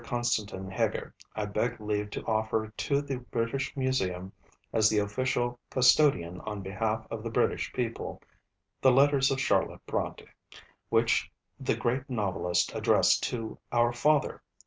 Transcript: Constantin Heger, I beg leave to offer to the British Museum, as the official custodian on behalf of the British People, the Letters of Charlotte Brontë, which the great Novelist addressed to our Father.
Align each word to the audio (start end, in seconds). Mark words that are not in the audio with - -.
Constantin 0.03 0.67
Heger, 0.71 1.13
I 1.35 1.45
beg 1.45 1.79
leave 1.79 2.09
to 2.09 2.25
offer 2.25 2.73
to 2.75 3.01
the 3.03 3.17
British 3.17 3.77
Museum, 3.77 4.31
as 4.73 4.89
the 4.89 4.97
official 4.97 5.59
custodian 5.69 6.39
on 6.41 6.63
behalf 6.63 7.05
of 7.11 7.21
the 7.21 7.29
British 7.29 7.71
People, 7.71 8.19
the 8.81 8.91
Letters 8.91 9.29
of 9.29 9.39
Charlotte 9.39 9.85
Brontë, 9.85 10.25
which 10.89 11.31
the 11.59 11.75
great 11.75 12.09
Novelist 12.09 12.73
addressed 12.73 13.21
to 13.25 13.59
our 13.71 13.93
Father. 13.93 14.41